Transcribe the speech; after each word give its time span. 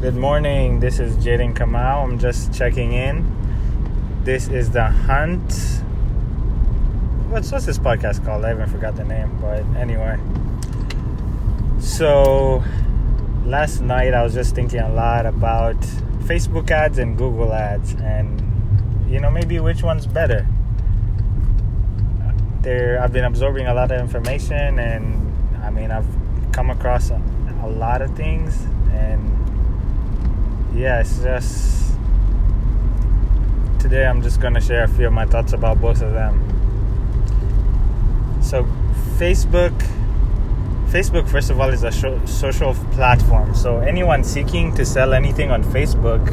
Good 0.00 0.16
morning. 0.16 0.80
This 0.80 0.98
is 0.98 1.14
Jaden 1.18 1.52
Kamau. 1.52 2.02
I'm 2.02 2.18
just 2.18 2.54
checking 2.54 2.94
in. 2.94 3.30
This 4.24 4.48
is 4.48 4.70
the 4.70 4.86
Hunt. 4.86 5.52
What's 7.28 7.52
what's 7.52 7.66
this 7.66 7.78
podcast 7.78 8.24
called? 8.24 8.46
I 8.46 8.52
even 8.52 8.66
forgot 8.66 8.96
the 8.96 9.04
name, 9.04 9.36
but 9.42 9.62
anyway. 9.76 10.18
So 11.80 12.64
last 13.44 13.82
night 13.82 14.14
I 14.14 14.22
was 14.22 14.32
just 14.32 14.54
thinking 14.54 14.80
a 14.80 14.90
lot 14.90 15.26
about 15.26 15.78
Facebook 16.24 16.70
ads 16.70 16.96
and 16.98 17.18
Google 17.18 17.52
ads, 17.52 17.92
and 17.92 18.40
you 19.06 19.20
know 19.20 19.30
maybe 19.30 19.60
which 19.60 19.82
one's 19.82 20.06
better. 20.06 20.46
There, 22.62 23.02
I've 23.02 23.12
been 23.12 23.24
absorbing 23.24 23.66
a 23.66 23.74
lot 23.74 23.92
of 23.92 24.00
information, 24.00 24.78
and 24.78 25.36
I 25.58 25.68
mean 25.68 25.90
I've 25.90 26.08
come 26.52 26.70
across 26.70 27.10
a, 27.10 27.20
a 27.64 27.68
lot 27.68 28.00
of 28.00 28.16
things, 28.16 28.64
and 28.92 29.39
yeah, 30.80 31.00
it's 31.00 31.18
just 31.18 31.92
today 33.78 34.06
I'm 34.06 34.22
just 34.22 34.40
gonna 34.40 34.62
share 34.62 34.84
a 34.84 34.88
few 34.88 35.08
of 35.08 35.12
my 35.12 35.26
thoughts 35.26 35.52
about 35.52 35.78
both 35.78 36.00
of 36.00 36.14
them. 36.14 36.40
So, 38.42 38.64
Facebook, 39.18 39.76
Facebook 40.86 41.28
first 41.28 41.50
of 41.50 41.60
all 41.60 41.68
is 41.68 41.84
a 41.84 41.92
sh- 41.92 42.28
social 42.28 42.72
platform. 42.92 43.54
So 43.54 43.80
anyone 43.80 44.24
seeking 44.24 44.74
to 44.76 44.86
sell 44.86 45.12
anything 45.12 45.50
on 45.50 45.62
Facebook 45.62 46.24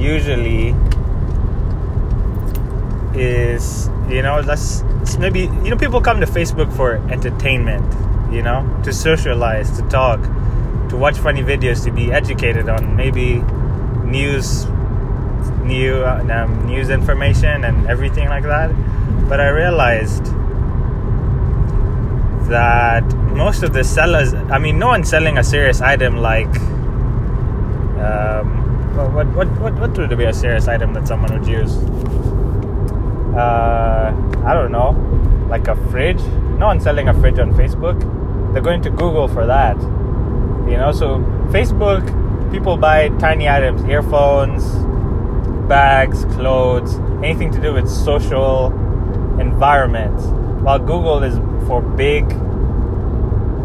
usually 0.00 0.74
is 3.14 3.90
you 4.08 4.22
know 4.22 4.42
that's 4.42 4.82
maybe 5.18 5.40
you 5.40 5.70
know 5.70 5.76
people 5.76 6.00
come 6.00 6.18
to 6.20 6.26
Facebook 6.26 6.74
for 6.74 6.94
entertainment, 7.12 7.84
you 8.32 8.40
know, 8.40 8.64
to 8.84 8.92
socialize, 8.92 9.70
to 9.78 9.82
talk 9.88 10.18
to 10.94 11.00
watch 11.00 11.18
funny 11.18 11.42
videos, 11.42 11.84
to 11.84 11.90
be 11.90 12.12
educated 12.12 12.68
on 12.68 12.94
maybe 12.96 13.42
news, 14.04 14.66
new 15.62 16.04
uh, 16.04 16.24
um, 16.30 16.66
news 16.66 16.88
information 16.88 17.64
and 17.64 17.86
everything 17.88 18.28
like 18.28 18.44
that. 18.44 18.70
But 19.28 19.40
I 19.40 19.48
realized 19.48 20.24
that 22.48 23.04
most 23.42 23.62
of 23.64 23.72
the 23.72 23.82
sellers, 23.82 24.34
I 24.34 24.58
mean, 24.58 24.78
no 24.78 24.88
one's 24.88 25.08
selling 25.08 25.38
a 25.38 25.44
serious 25.44 25.80
item 25.80 26.18
like. 26.18 26.54
Um, 28.04 28.62
what, 28.94 29.26
what, 29.34 29.48
what, 29.58 29.74
what 29.74 29.98
would 29.98 30.16
be 30.16 30.24
a 30.24 30.32
serious 30.32 30.68
item 30.68 30.92
that 30.94 31.08
someone 31.08 31.32
would 31.36 31.48
use? 31.48 31.74
Uh, 33.34 34.14
I 34.46 34.54
don't 34.54 34.70
know, 34.70 34.90
like 35.48 35.66
a 35.66 35.74
fridge. 35.90 36.22
No 36.60 36.66
one's 36.66 36.84
selling 36.84 37.08
a 37.08 37.14
fridge 37.14 37.40
on 37.40 37.52
Facebook. 37.54 37.98
They're 38.52 38.62
going 38.62 38.82
to 38.82 38.90
Google 38.90 39.26
for 39.26 39.46
that. 39.46 39.76
You 40.68 40.78
know, 40.78 40.92
so 40.92 41.18
Facebook, 41.50 42.02
people 42.50 42.76
buy 42.76 43.08
tiny 43.18 43.48
items, 43.48 43.84
earphones, 43.84 44.64
bags, 45.68 46.24
clothes, 46.36 46.96
anything 47.22 47.52
to 47.52 47.60
do 47.60 47.74
with 47.74 47.88
social 47.88 48.72
environment. 49.40 50.18
While 50.62 50.78
Google 50.78 51.22
is 51.22 51.36
for 51.66 51.82
big, 51.82 52.24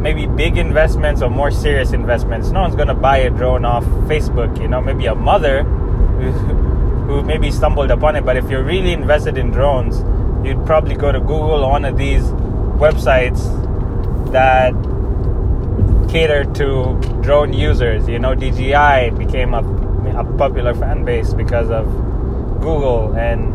maybe 0.00 0.26
big 0.26 0.56
investments 0.56 1.22
or 1.22 1.30
more 1.30 1.50
serious 1.50 1.92
investments. 1.92 2.50
No 2.50 2.62
one's 2.62 2.76
gonna 2.76 2.94
buy 2.94 3.18
a 3.18 3.30
drone 3.30 3.64
off 3.64 3.84
Facebook. 4.08 4.60
You 4.60 4.68
know, 4.68 4.80
maybe 4.80 5.06
a 5.06 5.14
mother 5.14 5.62
who 7.06 7.22
maybe 7.22 7.50
stumbled 7.50 7.90
upon 7.90 8.16
it. 8.16 8.24
But 8.24 8.36
if 8.36 8.50
you're 8.50 8.64
really 8.64 8.92
invested 8.92 9.36
in 9.36 9.50
drones, 9.50 10.02
you'd 10.46 10.64
probably 10.64 10.94
go 10.94 11.12
to 11.12 11.20
Google 11.20 11.64
or 11.64 11.70
one 11.70 11.84
of 11.84 11.96
these 11.96 12.22
websites 12.78 13.42
that 14.32 14.74
cater 16.16 16.44
to 16.44 16.98
drone 17.20 17.52
users. 17.52 18.08
You 18.08 18.18
know, 18.18 18.34
DJI 18.34 19.10
became 19.18 19.52
a, 19.52 19.60
a 20.18 20.24
popular 20.38 20.74
fan 20.74 21.04
base 21.04 21.34
because 21.34 21.68
of 21.68 21.84
Google 22.62 23.14
and 23.16 23.54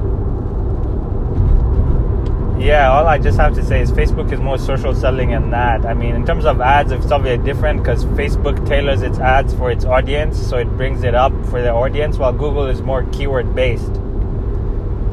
yeah, 2.61 2.91
all 2.91 3.07
I 3.07 3.17
just 3.17 3.39
have 3.39 3.55
to 3.55 3.65
say 3.65 3.81
is 3.81 3.91
Facebook 3.91 4.31
is 4.31 4.39
more 4.39 4.59
social 4.59 4.93
selling 4.93 5.31
than 5.31 5.49
that. 5.49 5.83
I 5.87 5.95
mean, 5.95 6.13
in 6.13 6.23
terms 6.23 6.45
of 6.45 6.61
ads, 6.61 6.91
it's 6.91 7.09
obviously 7.09 7.43
different 7.43 7.81
because 7.81 8.05
Facebook 8.05 8.63
tailors 8.67 9.01
its 9.01 9.17
ads 9.17 9.55
for 9.55 9.71
its 9.71 9.83
audience, 9.83 10.37
so 10.37 10.57
it 10.57 10.69
brings 10.77 11.01
it 11.01 11.15
up 11.15 11.33
for 11.47 11.63
the 11.63 11.71
audience, 11.71 12.19
while 12.19 12.31
Google 12.31 12.67
is 12.67 12.79
more 12.83 13.03
keyword 13.05 13.55
based. 13.55 13.93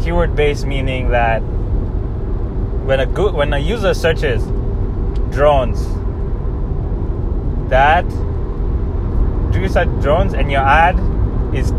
Keyword 0.03 0.37
based 0.37 0.67
meaning 0.67 1.09
that 1.09 1.39
when 2.85 3.01
a 3.01 3.07
go- 3.07 3.33
when 3.33 3.55
a 3.55 3.59
user 3.59 3.95
searches 3.95 4.45
drones, 5.31 5.89
that 7.69 8.09
do 9.53 9.61
you 9.61 9.69
search 9.69 9.89
drones 10.01 10.35
and 10.35 10.51
your 10.51 10.61
ad 10.61 10.97
is 11.55 11.73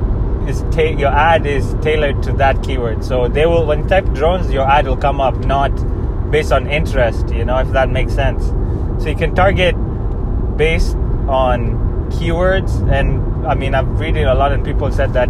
is 0.47 0.61
ta- 0.75 0.97
your 0.97 1.11
ad 1.11 1.45
is 1.45 1.75
tailored 1.81 2.21
to 2.23 2.33
that 2.33 2.61
keyword. 2.63 3.03
So 3.03 3.27
they 3.27 3.45
will 3.45 3.65
when 3.65 3.87
type 3.87 4.05
drones, 4.13 4.51
your 4.51 4.67
ad 4.67 4.87
will 4.87 4.97
come 4.97 5.21
up 5.21 5.37
not 5.45 5.71
based 6.31 6.51
on 6.51 6.67
interest. 6.67 7.29
You 7.29 7.45
know 7.45 7.57
if 7.57 7.69
that 7.69 7.89
makes 7.89 8.13
sense. 8.13 8.45
So 9.01 9.09
you 9.09 9.15
can 9.15 9.35
target 9.35 9.75
based 10.57 10.95
on 11.27 12.09
keywords, 12.11 12.71
and 12.91 13.47
I 13.47 13.55
mean 13.55 13.75
I'm 13.75 13.97
reading 13.97 14.25
a 14.25 14.33
lot, 14.33 14.51
and 14.51 14.65
people 14.65 14.91
said 14.91 15.13
that 15.13 15.29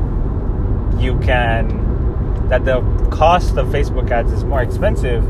you 1.00 1.20
can 1.20 2.48
that 2.50 2.66
the 2.66 2.82
cost 3.12 3.58
of 3.58 3.68
Facebook 3.68 4.10
ads 4.10 4.32
is 4.32 4.44
more 4.44 4.62
expensive. 4.62 5.24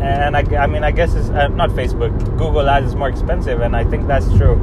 And 0.00 0.36
I, 0.36 0.42
I 0.56 0.66
mean, 0.66 0.84
I 0.84 0.90
guess 0.90 1.14
it's 1.14 1.30
uh, 1.30 1.48
not 1.48 1.70
Facebook. 1.70 2.12
Google 2.36 2.68
ads 2.68 2.86
is 2.88 2.94
more 2.94 3.08
expensive, 3.08 3.60
and 3.60 3.74
I 3.74 3.84
think 3.84 4.06
that's 4.06 4.26
true. 4.36 4.60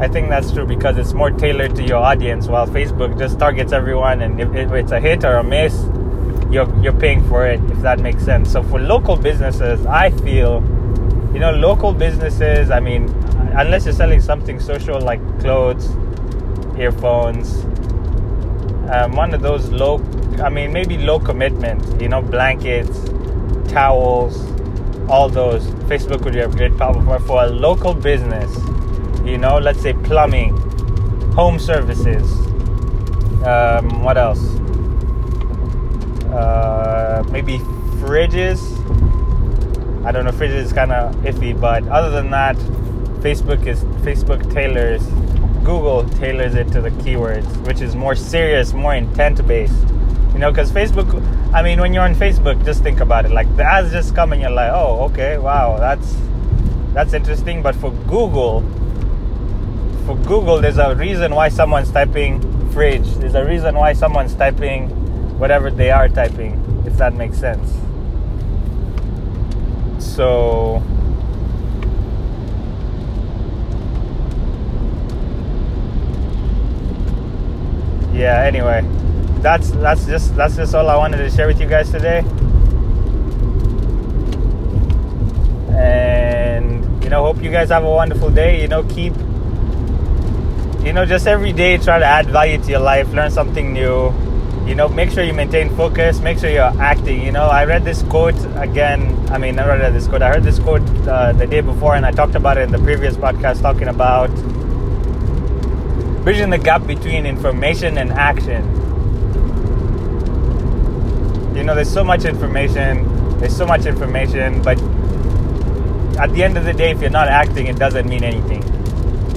I 0.00 0.08
think 0.08 0.30
that's 0.30 0.50
true 0.50 0.66
because 0.66 0.98
it's 0.98 1.12
more 1.12 1.30
tailored 1.30 1.76
to 1.76 1.82
your 1.84 1.98
audience, 1.98 2.48
while 2.48 2.66
Facebook 2.66 3.16
just 3.18 3.38
targets 3.38 3.72
everyone, 3.72 4.20
and 4.20 4.40
if, 4.40 4.52
if 4.54 4.72
it's 4.72 4.90
a 4.90 4.98
hit 4.98 5.24
or 5.24 5.36
a 5.36 5.44
miss, 5.44 5.74
you're 6.50 6.68
you're 6.82 6.92
paying 6.98 7.26
for 7.28 7.46
it. 7.46 7.60
If 7.70 7.80
that 7.82 8.00
makes 8.00 8.24
sense. 8.24 8.50
So 8.50 8.62
for 8.64 8.80
local 8.80 9.16
businesses, 9.16 9.86
I 9.86 10.10
feel, 10.10 10.60
you 11.32 11.38
know, 11.38 11.52
local 11.52 11.92
businesses. 11.94 12.70
I 12.70 12.80
mean, 12.80 13.08
unless 13.56 13.84
you're 13.84 13.94
selling 13.94 14.20
something 14.20 14.58
social 14.58 15.00
like 15.00 15.20
clothes, 15.40 15.88
earphones, 16.76 17.64
um, 18.90 19.12
one 19.12 19.32
of 19.34 19.40
those 19.40 19.70
low. 19.70 20.02
I 20.42 20.48
mean, 20.48 20.72
maybe 20.72 20.98
low 20.98 21.20
commitment. 21.20 22.02
You 22.02 22.08
know, 22.08 22.22
blankets, 22.22 22.98
towels, 23.68 24.36
all 25.08 25.28
those. 25.28 25.64
Facebook 25.90 26.24
would 26.24 26.34
be 26.34 26.40
a 26.40 26.48
great 26.48 26.76
platform 26.76 27.22
for 27.24 27.44
a 27.44 27.48
local 27.48 27.94
business. 27.94 28.56
You 29.24 29.38
know 29.38 29.58
let's 29.58 29.80
say 29.80 29.92
plumbing 29.92 30.56
home 31.32 31.58
services 31.58 32.42
um, 33.44 34.04
what 34.04 34.16
else? 34.16 34.40
Uh, 36.30 37.24
maybe 37.30 37.58
fridges. 37.98 38.60
I 40.04 40.12
don't 40.12 40.24
know 40.24 40.30
fridges 40.30 40.62
is 40.64 40.72
kind 40.72 40.92
of 40.92 41.14
iffy 41.22 41.58
but 41.58 41.86
other 41.88 42.10
than 42.10 42.30
that 42.30 42.56
facebook 43.22 43.68
is 43.68 43.84
facebook 44.04 44.52
tailors 44.52 45.06
google 45.62 46.08
tailors 46.18 46.56
it 46.56 46.66
to 46.72 46.80
the 46.80 46.90
keywords 46.90 47.46
which 47.68 47.80
is 47.80 47.94
more 47.94 48.16
serious 48.16 48.72
more 48.72 48.96
intent 48.96 49.46
based 49.46 49.86
you 50.32 50.38
know 50.38 50.50
because 50.50 50.70
facebook 50.70 51.08
i 51.52 51.62
mean 51.62 51.80
when 51.80 51.92
you're 51.92 52.04
on 52.04 52.14
facebook 52.14 52.64
just 52.64 52.82
think 52.82 53.00
about 53.00 53.24
it 53.24 53.30
like 53.30 53.54
the 53.56 53.64
ads 53.64 53.90
just 53.90 54.14
come 54.14 54.32
and 54.32 54.40
you're 54.40 54.50
like 54.50 54.72
oh 54.72 55.02
okay 55.04 55.38
wow 55.38 55.78
that's 55.78 56.16
that's 56.94 57.12
interesting 57.12 57.62
but 57.62 57.74
for 57.74 57.90
google 58.08 58.62
for 60.04 60.16
Google, 60.16 60.60
there's 60.60 60.78
a 60.78 60.94
reason 60.96 61.34
why 61.34 61.48
someone's 61.48 61.90
typing 61.90 62.40
fridge. 62.70 63.06
There's 63.14 63.34
a 63.34 63.44
reason 63.44 63.76
why 63.76 63.92
someone's 63.92 64.34
typing 64.34 64.88
whatever 65.38 65.70
they 65.70 65.90
are 65.90 66.08
typing, 66.08 66.82
if 66.86 66.96
that 66.96 67.14
makes 67.14 67.38
sense. 67.38 67.72
So, 70.04 70.82
yeah. 78.12 78.42
Anyway, 78.44 78.82
that's 79.42 79.70
that's 79.72 80.06
just 80.06 80.34
that's 80.36 80.56
just 80.56 80.74
all 80.74 80.88
I 80.88 80.96
wanted 80.96 81.18
to 81.18 81.30
share 81.30 81.46
with 81.46 81.60
you 81.60 81.66
guys 81.66 81.90
today. 81.90 82.18
And 85.76 87.02
you 87.02 87.10
know, 87.10 87.24
hope 87.24 87.42
you 87.42 87.50
guys 87.50 87.70
have 87.70 87.84
a 87.84 87.90
wonderful 87.90 88.30
day. 88.30 88.60
You 88.60 88.68
know, 88.68 88.84
keep 88.84 89.14
you 90.84 90.92
know, 90.92 91.06
just 91.06 91.26
every 91.26 91.52
day 91.52 91.78
try 91.78 91.98
to 91.98 92.04
add 92.04 92.26
value 92.26 92.58
to 92.58 92.70
your 92.70 92.80
life, 92.80 93.12
learn 93.12 93.30
something 93.30 93.72
new. 93.72 94.12
You 94.66 94.76
know, 94.76 94.88
make 94.88 95.10
sure 95.10 95.24
you 95.24 95.32
maintain 95.32 95.74
focus, 95.76 96.20
make 96.20 96.38
sure 96.38 96.50
you're 96.50 96.80
acting. 96.80 97.22
You 97.22 97.32
know, 97.32 97.44
I 97.44 97.64
read 97.64 97.84
this 97.84 98.02
quote 98.02 98.36
again. 98.56 99.28
I 99.30 99.38
mean, 99.38 99.58
I 99.58 99.66
read 99.66 99.92
this 99.92 100.06
quote. 100.06 100.22
I 100.22 100.28
heard 100.28 100.44
this 100.44 100.58
quote 100.58 100.82
uh, 101.06 101.32
the 101.32 101.46
day 101.46 101.60
before, 101.60 101.94
and 101.94 102.06
I 102.06 102.12
talked 102.12 102.36
about 102.36 102.58
it 102.58 102.62
in 102.62 102.72
the 102.72 102.78
previous 102.78 103.16
podcast, 103.16 103.60
talking 103.60 103.88
about 103.88 104.28
bridging 106.24 106.50
the 106.50 106.58
gap 106.58 106.86
between 106.86 107.26
information 107.26 107.98
and 107.98 108.12
action. 108.12 108.81
You 111.62 111.66
know, 111.66 111.76
there's 111.76 111.92
so 111.92 112.02
much 112.02 112.24
information, 112.24 113.38
there's 113.38 113.56
so 113.56 113.64
much 113.64 113.86
information, 113.86 114.62
but 114.62 114.82
at 116.18 116.32
the 116.32 116.42
end 116.42 116.58
of 116.58 116.64
the 116.64 116.72
day, 116.72 116.90
if 116.90 117.00
you're 117.00 117.08
not 117.08 117.28
acting, 117.28 117.68
it 117.68 117.76
doesn't 117.76 118.08
mean 118.08 118.24
anything. 118.24 118.64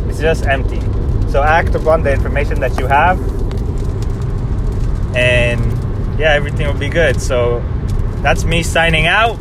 It's 0.10 0.19
just 0.19 0.44
empty. 0.48 0.81
So 1.30 1.44
act 1.44 1.75
upon 1.75 2.01
the 2.01 2.12
information 2.12 2.60
that 2.62 2.80
you 2.80 2.88
have, 2.88 3.19
and 5.16 6.19
yeah, 6.19 6.33
everything 6.33 6.66
will 6.66 6.80
be 6.80 6.89
good. 6.89 7.22
So 7.22 7.60
that's 8.24 8.44
me 8.44 8.63
signing 8.63 9.06
out. 9.06 9.36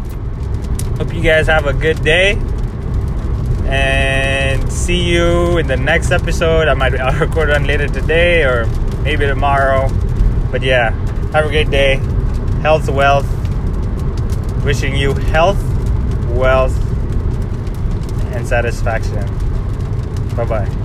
Hope 0.99 1.15
you 1.15 1.23
guys 1.23 1.47
have 1.47 1.67
a 1.67 1.73
good 1.73 2.05
day. 2.05 2.33
And 3.65 4.71
see 4.71 5.05
you 5.05 5.57
in 5.57 5.69
the 5.69 5.79
next 5.79 6.11
episode. 6.11 6.69
I 6.69 6.75
might 6.75 6.95
I'll 7.01 7.19
record 7.19 7.49
one 7.49 7.67
later 7.67 7.89
today 7.89 8.45
or 8.45 8.67
maybe 9.05 9.25
tomorrow. 9.25 9.89
But 10.53 10.63
yeah, 10.63 10.91
have 11.33 11.47
a 11.47 11.49
great 11.49 11.71
day. 11.71 11.99
Health, 12.65 12.89
wealth. 12.89 13.29
Wishing 14.65 14.97
you 14.97 15.13
health, 15.13 15.63
wealth, 16.31 16.75
and 18.33 18.49
satisfaction. 18.49 19.27
Bye 20.35 20.47
bye. 20.47 20.84